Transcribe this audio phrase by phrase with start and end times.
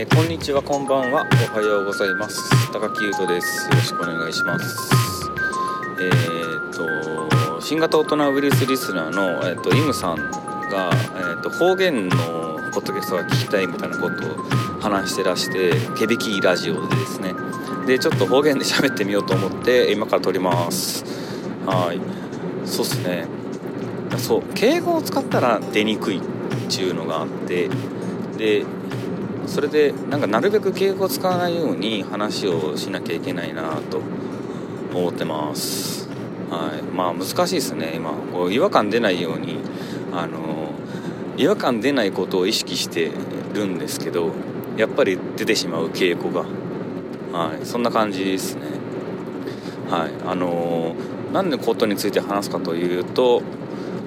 [0.00, 1.26] えーこんにちはこんばんは。
[1.52, 2.50] おはようございます。
[2.72, 3.68] 高木優斗です。
[3.68, 4.90] よろしくお願いします。
[6.00, 12.16] えー、と新型大人ウイルスリスナーの、えー、とイムさんが、えー、と方言の
[12.72, 14.36] ポッドキャストが聞きたいみたいなことを
[14.80, 17.34] 話してらして手引きラジオでですね。
[17.86, 21.04] でちょっと方言で喋ってみようと思って今から撮ります。
[21.66, 22.00] はい。
[22.66, 23.26] そうっすね。
[24.16, 26.22] そう敬語を使ったら出にくいっ
[26.70, 27.68] ていうのがあって
[28.38, 28.64] で
[29.50, 34.00] それでなんかなるべく敬語を使わないように話をしなきゃいけないなと
[34.94, 36.08] 思ってます。
[36.48, 36.82] はい。
[36.82, 38.12] まあ難しいですね今。
[38.32, 39.58] こう違和感出ないように
[40.12, 40.70] あの
[41.36, 43.10] 違和感出ないことを意識して
[43.52, 44.30] るんですけど
[44.76, 46.46] やっぱり出てしまう傾向が。
[47.36, 47.66] はい。
[47.66, 48.62] そんな感じですね。
[49.90, 50.12] はい。
[50.26, 50.94] あの
[51.32, 53.42] 何のことについて話すかというと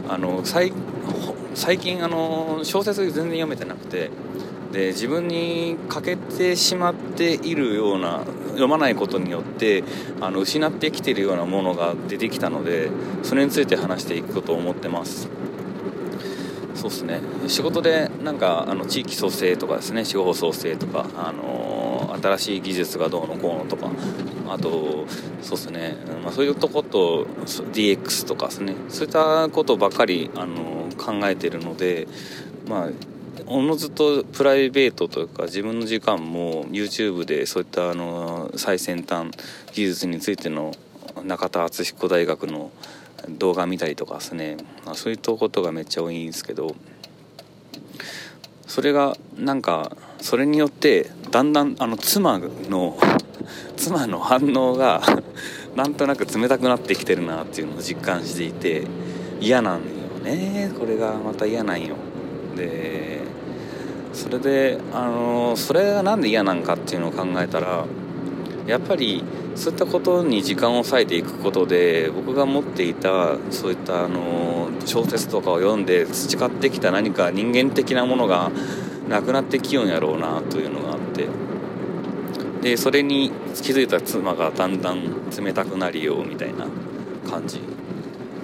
[0.07, 0.71] あの最
[1.53, 4.09] 最近あの小説全然読めてなくて
[4.73, 9.83] で自分に欠けてしまっているような読まないことによって
[10.19, 12.89] あの失ってきているようなものが出てきたので
[13.21, 15.29] それについて話していくことを思ってます。
[16.73, 17.21] そうですね。
[17.47, 20.05] 仕事でなんかあの地域創生とかですね。
[20.05, 23.89] 地方創生とか、あの新しい技術がどうのこうのとか
[24.49, 25.05] あと
[25.41, 28.73] そうですね、まあ、そういうとこと DX とかですね。
[28.89, 32.07] そういったことばっかり、あの考えてるので
[32.67, 33.12] まあ
[33.47, 39.31] おのずとプライベートというか自分の時間も YouTube でそういったあの最先端
[39.73, 40.73] 技術についての
[41.23, 42.71] 中田敦彦大学の
[43.29, 46.75] 動画見たりとかですね、あ、そういったことがめっちゃ多いんですけど
[48.67, 52.97] それがなんかそれによってだんだんあの妻の
[53.77, 55.01] 妻の反応が
[55.75, 58.83] なんとなく冷たくなってきてるなっていうのを実感していて
[59.41, 59.81] 嫌なんよ
[60.23, 60.71] ね。
[60.79, 61.95] これがまた嫌なんよ。
[62.55, 63.21] で
[64.13, 67.85] それであのそれが何で嫌なんかっていうのを考えたら
[68.67, 69.23] やっぱり
[69.55, 78.51] そういったことに時間を割いていくことで僕が持っていたそういったあの小説とかを読んで培ってきた何か人間的なものが
[79.09, 81.27] なくなってきようんやろうなというのがあって
[82.61, 83.31] でそれに
[83.61, 86.67] 気づいた妻がだんだん冷たくなるようみたいな
[87.29, 87.59] 感じ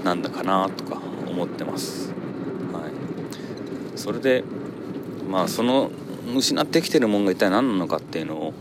[0.03, 2.11] なんだかなとか思ってます。
[2.73, 4.43] はい、それで
[5.29, 5.91] まあその
[6.35, 8.53] 失ってきてるもんが一体何なのかっていうのを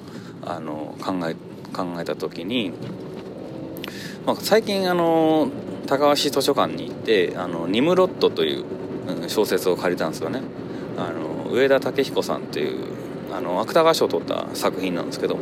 [0.45, 1.35] あの考え
[1.73, 2.73] 考えた時に、
[4.27, 5.51] まあ、最近あの
[5.87, 8.65] 高橋図書館に行って「あのニムロット」という
[9.29, 10.43] 小説を借りたんですよね。
[10.97, 12.85] あの上田武彦さんっていう
[13.33, 15.39] あの芥川賞を取った作品なんですけど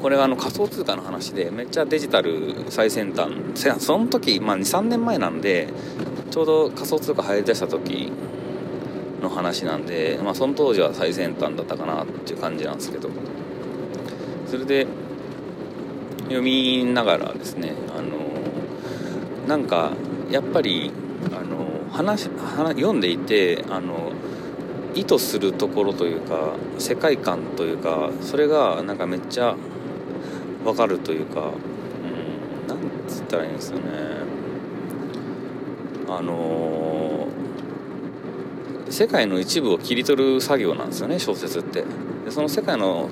[0.00, 3.32] これはあの仮想通貨の話でめっちゃデジタル最先端
[3.78, 5.68] その時、まあ、23年前なんで
[6.30, 8.12] ちょうど仮想通貨流行りだした時
[9.22, 13.08] の話なんで、まあ、その当時は最先端だったかなっていう感じなんですけど。
[14.52, 14.86] それで
[16.24, 18.18] 読みながらですねあの
[19.48, 19.92] なんか
[20.30, 20.92] やっぱり
[21.34, 24.12] あの話読んでいてあの
[24.94, 29.56] 意図するところというか世界観というかそれがなんかめっちゃ
[30.66, 32.78] わかるというか、うん、なん
[33.08, 33.84] つったらいいんですよね。
[36.08, 36.91] あの
[38.92, 41.82] 世界の一部を切り取る作業なんですよね小説って。
[42.26, 43.08] でその世界の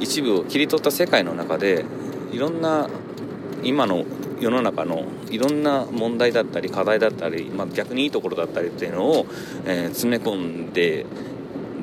[0.00, 1.84] 一部を切り取った世界の中で
[2.32, 2.90] いろんな
[3.62, 4.04] 今の
[4.40, 9.26] 世の中のいろんな問題だったり課題だったり、まあ、逆にいいところだったりっていうのを、
[9.64, 11.06] えー詰め込んで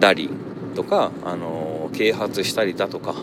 [0.01, 0.29] たり
[0.75, 3.15] とか、あの啓発したりだとか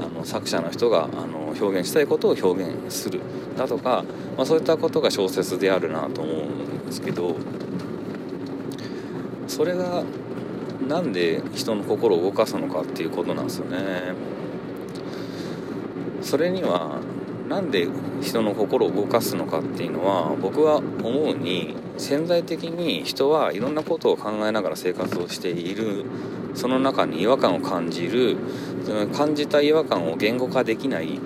[0.00, 3.20] あの作者の人が、あの表現したいことを表現する
[3.58, 4.02] だとか、
[4.38, 7.36] まあ、そういったことが小説であるなと思うんですけど
[9.60, 10.02] それが
[10.88, 14.14] なんで人の心を動かすのかっていうことなんですよね。
[16.22, 16.98] それには
[17.46, 17.86] なんで
[18.22, 26.06] 人の心を動かすのかっていうのは僕は思うに潜在的に人はいろんなことを考えながら生活をしている
[26.54, 28.38] その中に違和感を感じる
[29.12, 31.20] 感じた違和感を言語化できない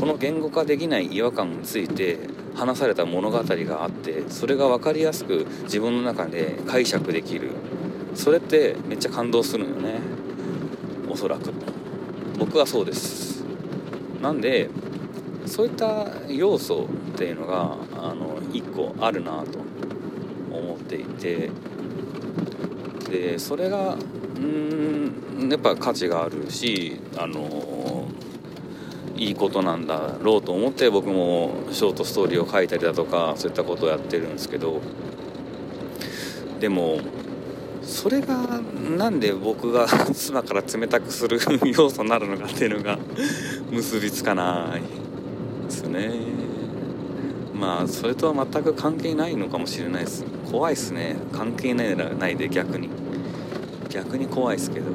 [0.00, 2.18] この言語化できない違和感について
[2.56, 7.50] 話された物語があってそれが分かりやすく自分の中で解釈できる
[8.16, 10.00] それってめっちゃ感動するのよね。
[11.08, 11.52] おそらく。
[12.38, 13.44] 僕はそうです。
[14.22, 14.68] なんで
[15.44, 19.58] そういった要素っていうのがあの1個あるなと
[20.50, 21.50] 思っていて。
[23.10, 23.96] でそれが
[24.36, 28.08] うんやっぱ価値があるしあの
[29.16, 34.80] いいことなんだろうと思って僕もショートストーリーを書いたりだとかそういったことをやってるんですけど。
[36.60, 36.98] でも
[38.06, 38.36] それが
[38.96, 41.40] なんで僕が 妻から冷たくする
[41.76, 43.00] 要素になるのかっていうのが
[43.72, 46.12] 結びつかないですね。
[47.52, 50.24] まあそれとは全く関係ないのかもしれないです。
[50.52, 51.16] 怖いっすね。
[51.32, 52.90] 関係ないないで逆に。
[53.88, 54.86] 逆に怖いっすけど。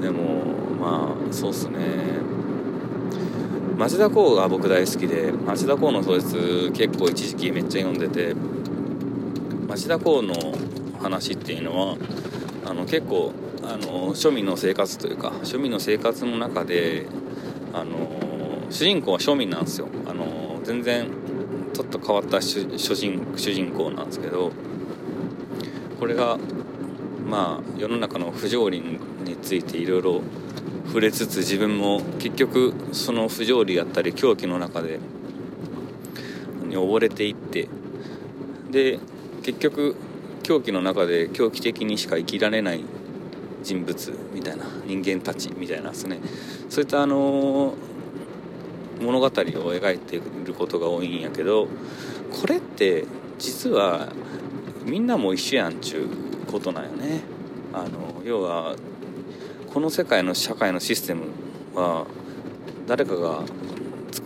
[0.00, 0.44] でも
[0.80, 1.74] まあそうっすね。
[3.76, 8.34] 町田公が僕大好きで町田公の小説結構一時期めっちゃ読んでて
[9.68, 10.32] 町田公の
[11.00, 11.96] 話っていうのは
[12.64, 17.06] あの結構あの庶民の生活というか庶民の生活の中で
[17.72, 19.88] あの主人公は庶民なんですよ。
[20.06, 21.08] あの全然
[21.72, 24.52] ちょっと変わった主人主人公なんですけど
[25.98, 26.38] これが
[27.26, 30.22] まあ世の中の不条理についていろいろ
[30.86, 34.98] 触れつつ自分も結局その不条理やったり狂気の中で
[36.64, 37.68] に溺れていって
[38.70, 38.98] で
[39.42, 39.96] 結局
[40.48, 42.82] 狂気の中で狂気的にしか生きられない
[43.62, 46.20] 人物みたいな人間たちみたいなですね。
[46.70, 47.74] そういったあの
[48.98, 51.68] 物語を描いていることが多いんやけど
[52.32, 53.04] これって
[53.38, 54.08] 実は
[54.86, 57.20] みんなも一緒やんちゅうことなんよね。
[57.74, 58.74] あの要は
[59.72, 61.24] この世界の社会のシステム
[61.74, 62.06] は
[62.86, 63.42] 誰かが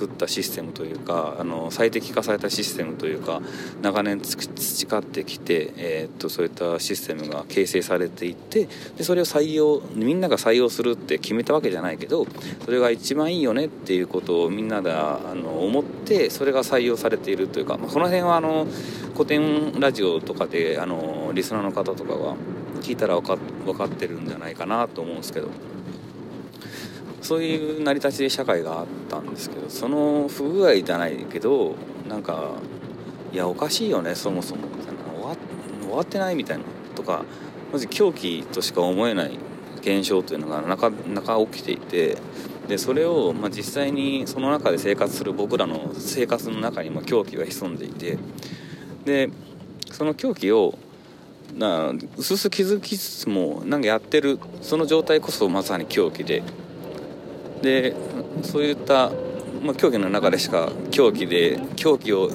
[0.02, 3.40] 作ったシステムというかあの最適化されたシステムというか
[3.82, 12.26] 長年培ってきて、えー、っとそういったシステムが形成されていってでそれを採用みんなが採用するって決めたわけじゃないけど
[12.64, 18.66] それが一番いいよねっていうことをみんなであの思ってそれが採用されているというか、まあ、この辺はあの
[19.12, 22.34] 古典ラジオとかであのリスナーの方とかは
[22.80, 25.48] 聞いたら分か分かってるんじゃないかなと思うんですけど。
[27.22, 31.76] そういう成り立ちで社会があったんですけどその不具合じゃないけど
[32.08, 32.50] なんか
[33.32, 35.02] いやおかしいよねそもそもみたいな。
[35.14, 35.36] 終わ
[35.80, 36.64] 終わってないみたいな
[36.94, 37.24] とか
[37.72, 39.38] まず狂気としか思えない
[39.80, 42.18] 現象というのがなかなか起きていて
[42.68, 48.18] でそれを、まあ、実際にその中で生活する僕らの生活の中にも狂気が潜んでいて
[49.04, 49.30] で
[49.90, 50.78] その狂気を
[51.54, 56.42] なうすうす気づきつつもなんかやってるその状態こそまさに狂気で
[57.62, 57.94] で
[58.42, 59.10] そういった、
[59.62, 62.30] まあ、競技の中でしか競技で狂気を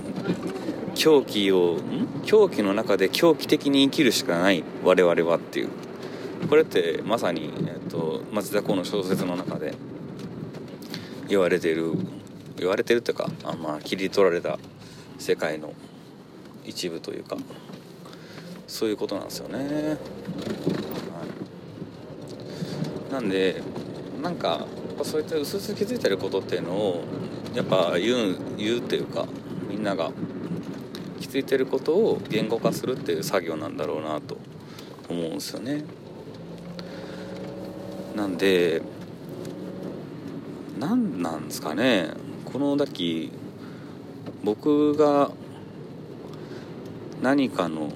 [0.95, 1.77] 狂気を
[2.25, 5.69] 狂気の中で狂気的に生きるしかない我々はっていう。
[6.49, 9.73] これってまさに、えっと、松田公の小説の中で
[11.27, 11.93] 言われている
[12.57, 14.57] 言われてるというかあ、まあ、切り取られた
[15.17, 15.73] 世界の
[16.63, 17.37] 一部というか
[18.67, 19.57] そういうことなんですよね。
[19.57, 19.97] は
[23.09, 23.61] い、なんで
[24.21, 24.65] なんか
[24.97, 27.03] ぱそういった薄々気づいてることっていうのを
[27.55, 29.25] やっぱ言う言うっていうか
[29.69, 30.11] みんなが
[31.19, 34.37] 気づいてることを言語化するっていう作業なんだろうなと
[35.09, 35.83] 思うんですよね。
[38.15, 38.81] なんで
[40.79, 42.09] 何なんですかね
[42.45, 43.31] このだき
[44.43, 45.31] 僕が
[47.21, 47.91] 何かの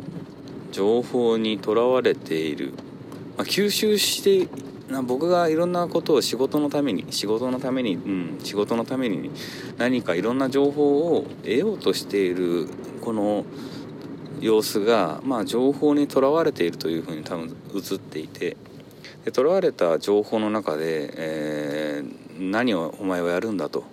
[0.71, 2.73] 情報にとらわれている、
[3.37, 4.47] まあ、吸収して
[4.91, 9.31] な僕がいろんなことを仕事のために仕事のためにうん仕事のために
[9.77, 12.67] 何かいろんな情報を得ようとしている
[13.01, 13.45] この
[14.39, 18.57] 様子がまあ情報にとらわれているというふうに多分映っていて
[19.33, 23.83] とらわれた情報の中で、えー、何をお前はやるんだと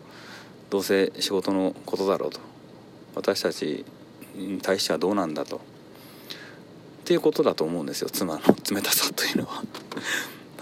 [0.71, 2.41] どうせ仕事のことだろうと
[3.15, 3.85] 私たち
[4.35, 5.61] に対してはどうなんだとっ
[7.05, 8.41] ていうことだと思うんですよ妻の
[8.71, 9.63] 冷たさというのは。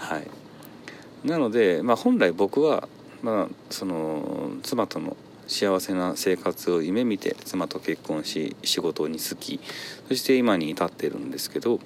[0.07, 1.27] はい。
[1.27, 2.87] なので、まあ、本来僕は、
[3.21, 9.59] まあ、その妻との幸せな生活を夢見て妻と結婚し仕事に就き
[10.07, 11.79] そして今に至ってるんですけど、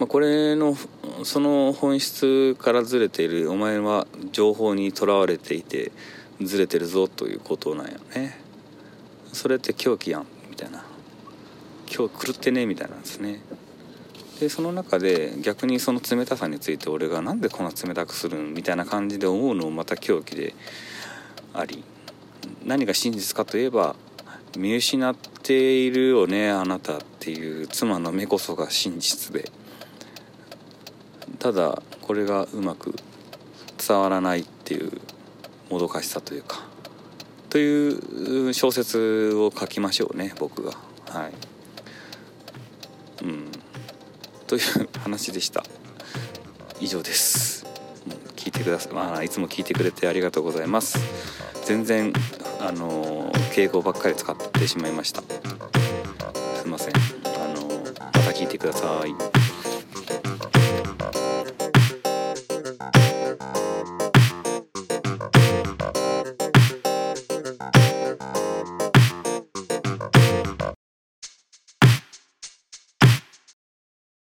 [0.00, 0.76] まあ、これの
[1.24, 5.92] その本質からずれているお前は情報にとらわれていて
[6.40, 8.40] ずれてるぞということなんよね。
[9.32, 10.84] それって狂気やんみたいな。
[11.94, 13.40] 今日狂ってねみたいなんですね。
[14.42, 20.52] でその中で逆にその冷たさについて俺が何でこんな冷たくするんみたいな感じで思うのもまた狂気で
[21.54, 21.84] あり
[22.66, 23.94] 何が真実かといえば
[24.58, 29.48] 見失っているよねあなたっていう妻の目こそが真実で。
[31.38, 32.94] ただこれがうまく
[33.76, 34.92] 伝わらないっていう
[35.70, 36.60] もどかしさというか
[37.48, 40.72] という小説を書きましょうね僕が。
[41.08, 41.51] はい。
[44.52, 45.64] という話でした。
[46.78, 47.64] 以上です。
[48.36, 50.98] 聞いてください、まあ、いつも聞いてくれてありがとうございます。
[51.64, 52.12] 全然
[52.60, 55.22] あの敬語ばっかり使ってしまいました。
[55.22, 56.92] すいません。
[56.94, 56.98] あ
[57.58, 57.66] の
[57.96, 59.41] また聞いてください。